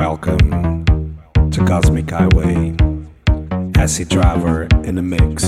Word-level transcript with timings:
welcome 0.00 1.14
to 1.50 1.62
Cosmic 1.66 2.08
Highway, 2.10 2.74
Acid 3.76 4.08
Driver 4.08 4.66
in 4.82 4.94
the 4.94 5.02
Mix. 5.02 5.42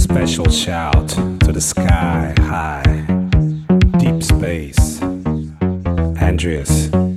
Special 0.00 0.48
shout 0.48 1.08
to 1.08 1.50
the 1.52 1.60
sky 1.60 2.32
high, 2.38 3.04
deep 3.98 4.22
space, 4.22 5.02
Andreas. 6.22 7.09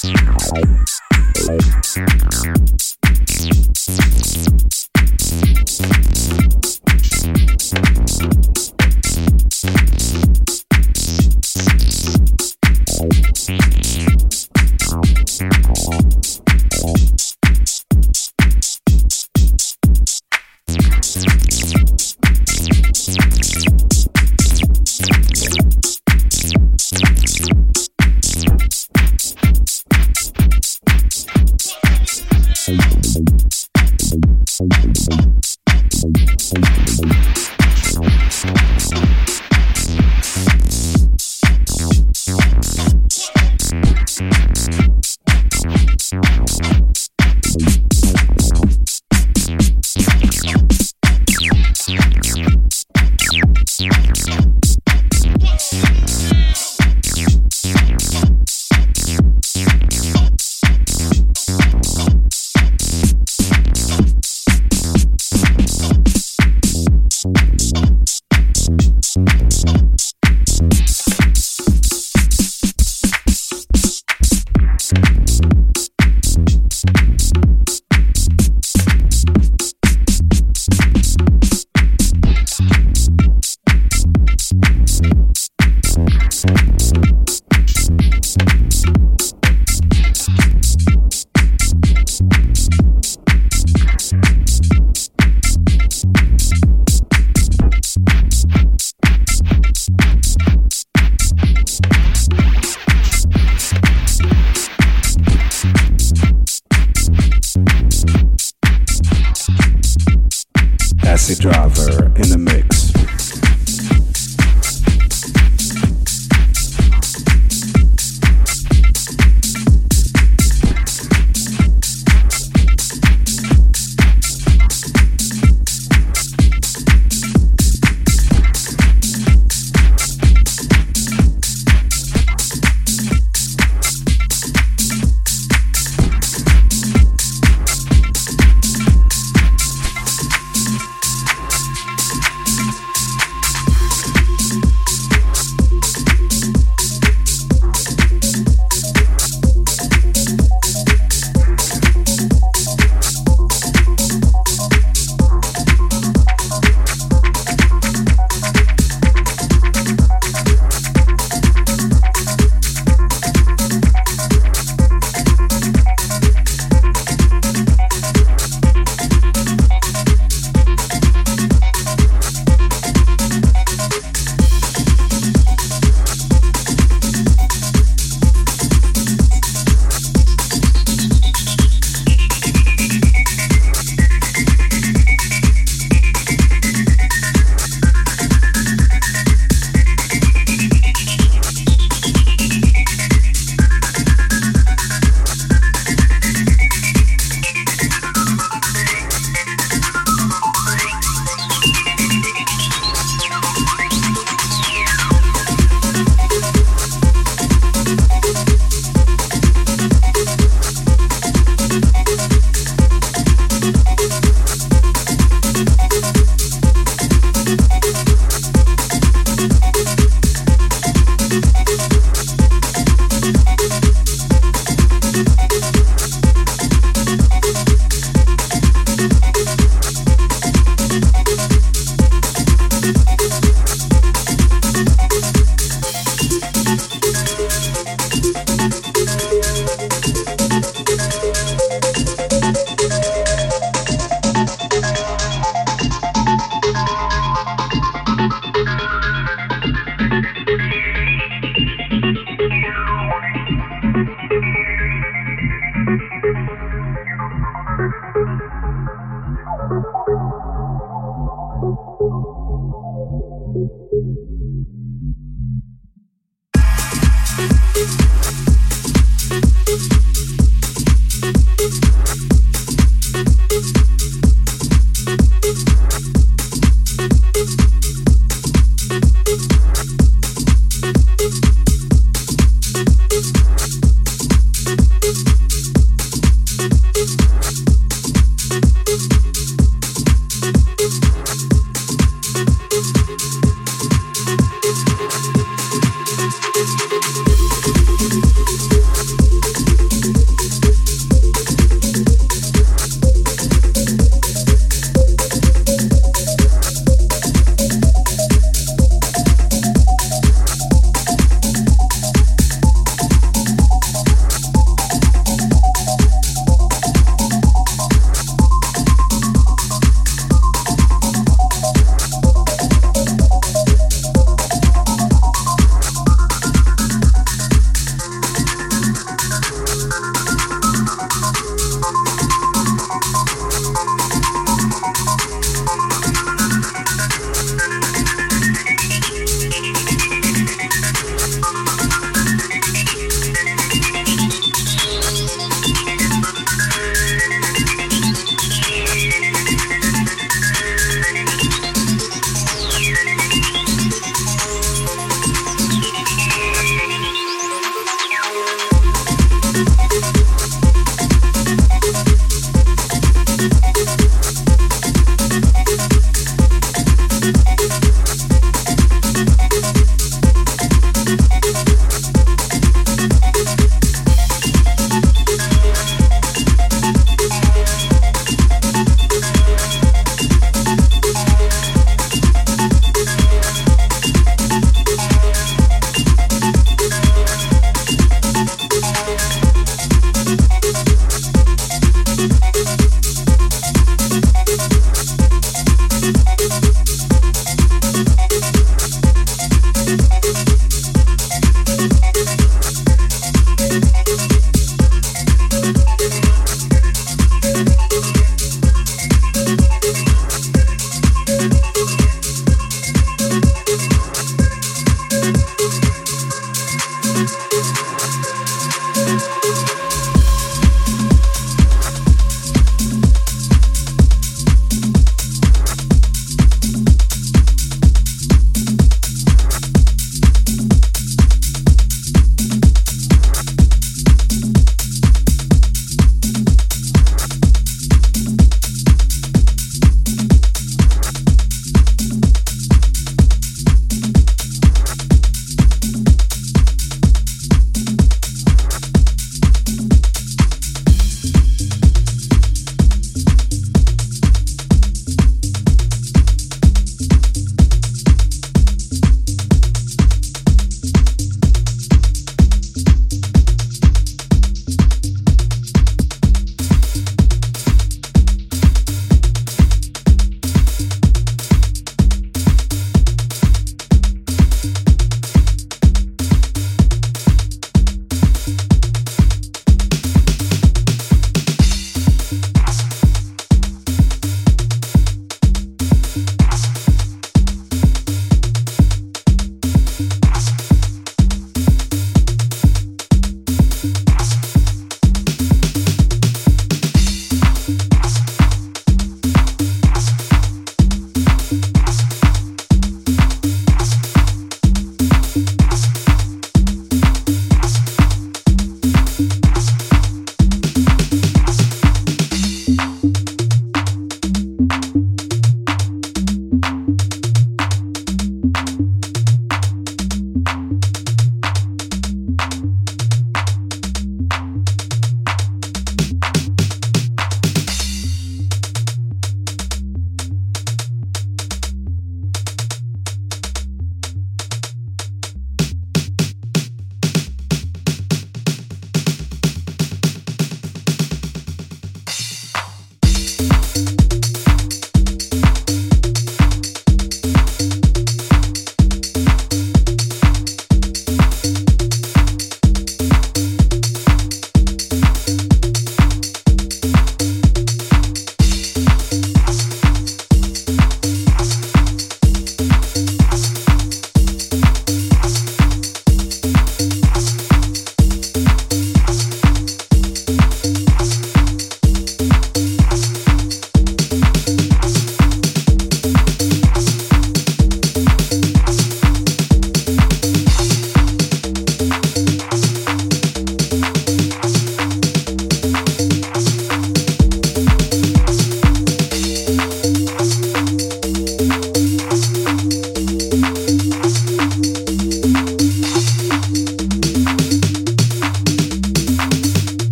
Thank 0.00 0.20
you. 1.96 2.87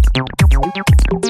Thank 0.00 0.52
you. 0.52 1.27